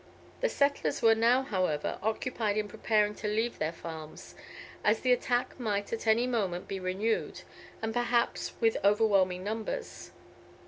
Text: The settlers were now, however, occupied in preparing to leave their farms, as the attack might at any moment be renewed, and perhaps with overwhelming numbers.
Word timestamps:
The 0.39 0.49
settlers 0.49 1.03
were 1.03 1.13
now, 1.13 1.43
however, 1.43 1.99
occupied 2.01 2.57
in 2.57 2.67
preparing 2.67 3.13
to 3.13 3.27
leave 3.27 3.59
their 3.59 3.71
farms, 3.71 4.33
as 4.83 5.01
the 5.01 5.11
attack 5.11 5.59
might 5.59 5.93
at 5.93 6.07
any 6.07 6.25
moment 6.25 6.67
be 6.67 6.79
renewed, 6.79 7.43
and 7.83 7.93
perhaps 7.93 8.53
with 8.59 8.77
overwhelming 8.83 9.43
numbers. 9.43 10.09